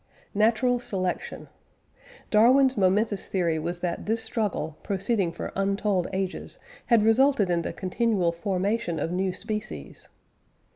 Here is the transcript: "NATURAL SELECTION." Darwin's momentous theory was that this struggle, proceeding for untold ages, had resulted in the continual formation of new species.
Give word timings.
"NATURAL 0.33 0.79
SELECTION." 0.79 1.47
Darwin's 2.31 2.75
momentous 2.75 3.27
theory 3.27 3.59
was 3.59 3.81
that 3.81 4.07
this 4.07 4.23
struggle, 4.23 4.75
proceeding 4.81 5.31
for 5.31 5.53
untold 5.55 6.07
ages, 6.11 6.57
had 6.87 7.03
resulted 7.03 7.51
in 7.51 7.61
the 7.61 7.71
continual 7.71 8.31
formation 8.31 8.99
of 8.99 9.11
new 9.11 9.31
species. 9.31 10.09